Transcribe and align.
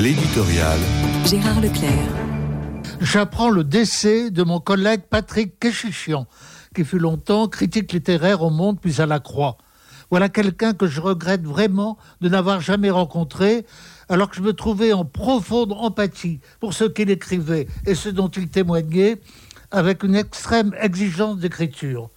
L'éditorial. 0.00 0.78
Gérard 1.26 1.60
Leclerc. 1.60 1.90
J'apprends 3.00 3.50
le 3.50 3.64
décès 3.64 4.30
de 4.30 4.44
mon 4.44 4.60
collègue 4.60 5.00
Patrick 5.10 5.58
Kéchichian, 5.58 6.28
qui 6.72 6.84
fut 6.84 7.00
longtemps 7.00 7.48
critique 7.48 7.92
littéraire 7.92 8.42
au 8.42 8.50
Monde 8.50 8.78
puis 8.80 9.00
à 9.00 9.06
la 9.06 9.18
Croix. 9.18 9.56
Voilà 10.08 10.28
quelqu'un 10.28 10.72
que 10.72 10.86
je 10.86 11.00
regrette 11.00 11.42
vraiment 11.42 11.98
de 12.20 12.28
n'avoir 12.28 12.60
jamais 12.60 12.90
rencontré, 12.90 13.66
alors 14.08 14.30
que 14.30 14.36
je 14.36 14.42
me 14.42 14.52
trouvais 14.52 14.92
en 14.92 15.04
profonde 15.04 15.72
empathie 15.72 16.38
pour 16.60 16.74
ce 16.74 16.84
qu'il 16.84 17.10
écrivait 17.10 17.66
et 17.84 17.96
ce 17.96 18.08
dont 18.08 18.28
il 18.28 18.48
témoignait, 18.50 19.20
avec 19.72 20.04
une 20.04 20.14
extrême 20.14 20.76
exigence 20.80 21.38
d'écriture. 21.38 22.08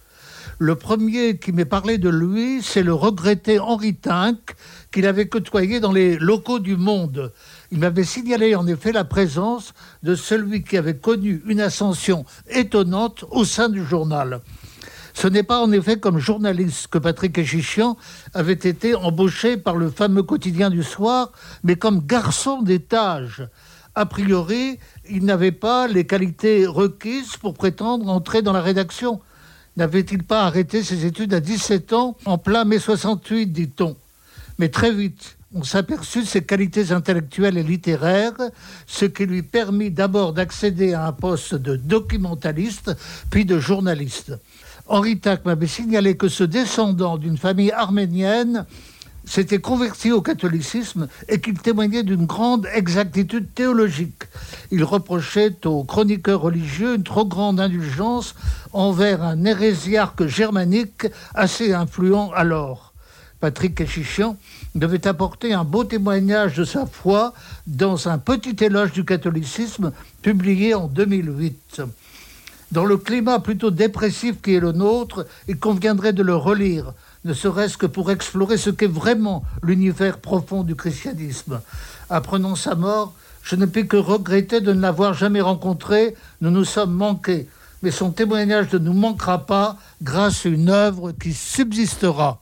Le 0.64 0.76
premier 0.76 1.38
qui 1.38 1.50
m'est 1.50 1.64
parlé 1.64 1.98
de 1.98 2.08
lui, 2.08 2.62
c'est 2.62 2.84
le 2.84 2.94
regretté 2.94 3.58
Henri 3.58 3.96
Tinck, 3.96 4.54
qu'il 4.92 5.08
avait 5.08 5.26
côtoyé 5.26 5.80
dans 5.80 5.90
les 5.90 6.16
locaux 6.16 6.60
du 6.60 6.76
Monde. 6.76 7.32
Il 7.72 7.80
m'avait 7.80 8.04
signalé 8.04 8.54
en 8.54 8.64
effet 8.68 8.92
la 8.92 9.02
présence 9.02 9.74
de 10.04 10.14
celui 10.14 10.62
qui 10.62 10.76
avait 10.76 10.96
connu 10.96 11.42
une 11.48 11.60
ascension 11.60 12.24
étonnante 12.48 13.24
au 13.32 13.44
sein 13.44 13.68
du 13.68 13.84
journal. 13.84 14.40
Ce 15.14 15.26
n'est 15.26 15.42
pas 15.42 15.60
en 15.60 15.72
effet 15.72 15.98
comme 15.98 16.20
journaliste 16.20 16.86
que 16.86 16.98
Patrick 16.98 17.36
Echichian 17.38 17.96
avait 18.32 18.52
été 18.52 18.94
embauché 18.94 19.56
par 19.56 19.74
le 19.74 19.90
fameux 19.90 20.22
quotidien 20.22 20.70
du 20.70 20.84
soir, 20.84 21.32
mais 21.64 21.74
comme 21.74 22.06
garçon 22.06 22.62
d'étage. 22.62 23.48
A 23.96 24.06
priori, 24.06 24.78
il 25.10 25.24
n'avait 25.24 25.50
pas 25.50 25.88
les 25.88 26.06
qualités 26.06 26.66
requises 26.68 27.36
pour 27.36 27.54
prétendre 27.54 28.08
entrer 28.08 28.42
dans 28.42 28.52
la 28.52 28.62
rédaction. 28.62 29.20
N'avait-il 29.76 30.22
pas 30.22 30.42
arrêté 30.42 30.82
ses 30.82 31.06
études 31.06 31.32
à 31.32 31.40
17 31.40 31.92
ans, 31.94 32.16
en 32.26 32.36
plein 32.36 32.64
mai 32.64 32.78
68, 32.78 33.46
dit-on 33.46 33.96
Mais 34.58 34.68
très 34.68 34.92
vite, 34.92 35.36
on 35.54 35.64
s'aperçut 35.64 36.20
de 36.20 36.26
ses 36.26 36.42
qualités 36.42 36.92
intellectuelles 36.92 37.56
et 37.56 37.62
littéraires, 37.62 38.36
ce 38.86 39.06
qui 39.06 39.24
lui 39.24 39.42
permit 39.42 39.90
d'abord 39.90 40.34
d'accéder 40.34 40.92
à 40.92 41.06
un 41.06 41.12
poste 41.12 41.54
de 41.54 41.76
documentaliste, 41.76 42.94
puis 43.30 43.44
de 43.46 43.58
journaliste. 43.58 44.32
Henri 44.88 45.18
Tac 45.18 45.44
m'avait 45.44 45.66
signalé 45.66 46.16
que 46.16 46.28
ce 46.28 46.44
descendant 46.44 47.16
d'une 47.16 47.38
famille 47.38 47.70
arménienne 47.70 48.66
s'était 49.24 49.60
converti 49.60 50.12
au 50.12 50.20
catholicisme 50.20 51.08
et 51.28 51.40
qu'il 51.40 51.58
témoignait 51.58 52.02
d'une 52.02 52.26
grande 52.26 52.66
exactitude 52.74 53.54
théologique. 53.54 54.21
Il 54.74 54.84
reprochait 54.84 55.66
aux 55.66 55.84
chroniqueurs 55.84 56.40
religieux 56.40 56.94
une 56.94 57.02
trop 57.02 57.26
grande 57.26 57.60
indulgence 57.60 58.34
envers 58.72 59.22
un 59.22 59.44
hérésiarque 59.44 60.26
germanique 60.26 61.08
assez 61.34 61.74
influent 61.74 62.30
alors. 62.32 62.94
Patrick 63.38 63.74
Kéchichian 63.74 64.38
devait 64.74 65.06
apporter 65.06 65.52
un 65.52 65.64
beau 65.64 65.84
témoignage 65.84 66.56
de 66.56 66.64
sa 66.64 66.86
foi 66.86 67.34
dans 67.66 68.08
un 68.08 68.16
petit 68.16 68.56
éloge 68.64 68.92
du 68.92 69.04
catholicisme 69.04 69.92
publié 70.22 70.72
en 70.72 70.86
2008. 70.86 71.82
Dans 72.72 72.86
le 72.86 72.96
climat 72.96 73.38
plutôt 73.38 73.70
dépressif 73.70 74.40
qui 74.40 74.54
est 74.54 74.60
le 74.60 74.72
nôtre, 74.72 75.26
il 75.46 75.58
conviendrait 75.58 76.14
de 76.14 76.22
le 76.22 76.34
relire, 76.34 76.94
ne 77.26 77.34
serait-ce 77.34 77.76
que 77.76 77.84
pour 77.84 78.10
explorer 78.10 78.56
ce 78.56 78.70
qu'est 78.70 78.86
vraiment 78.86 79.44
l'univers 79.62 80.16
profond 80.16 80.62
du 80.62 80.74
christianisme. 80.74 81.60
Apprenant 82.08 82.56
sa 82.56 82.74
mort, 82.74 83.12
je 83.42 83.56
ne 83.56 83.66
puis 83.66 83.86
que 83.86 83.98
regretter 83.98 84.62
de 84.62 84.72
ne 84.72 84.80
l'avoir 84.80 85.12
jamais 85.12 85.42
rencontré, 85.42 86.16
nous 86.40 86.50
nous 86.50 86.64
sommes 86.64 86.94
manqués, 86.94 87.46
mais 87.82 87.90
son 87.90 88.10
témoignage 88.10 88.72
ne 88.72 88.78
nous 88.78 88.94
manquera 88.94 89.44
pas 89.44 89.76
grâce 90.02 90.46
à 90.46 90.48
une 90.48 90.70
œuvre 90.70 91.12
qui 91.12 91.34
subsistera. 91.34 92.40